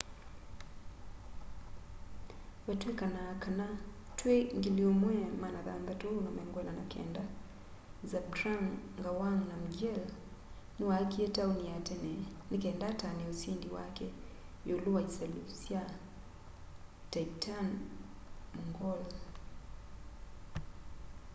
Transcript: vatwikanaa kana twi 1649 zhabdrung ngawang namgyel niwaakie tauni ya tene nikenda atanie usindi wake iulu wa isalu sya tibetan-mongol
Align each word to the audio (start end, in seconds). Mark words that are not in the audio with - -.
vatwikanaa 2.67 3.33
kana 3.43 3.67
twi 4.17 4.35
1649 4.43 7.21
zhabdrung 8.11 8.65
ngawang 8.99 9.39
namgyel 9.49 9.99
niwaakie 10.75 11.27
tauni 11.35 11.63
ya 11.71 11.77
tene 11.87 12.13
nikenda 12.49 12.85
atanie 12.93 13.25
usindi 13.33 13.67
wake 13.77 14.05
iulu 14.67 14.89
wa 14.95 15.01
isalu 15.09 15.41
sya 15.63 15.81
tibetan-mongol 17.11 19.01